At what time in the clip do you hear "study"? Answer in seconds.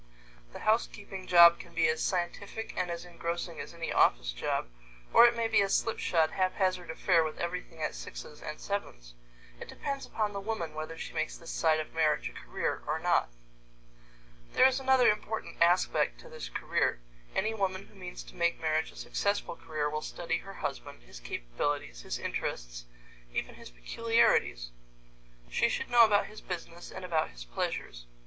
20.01-20.39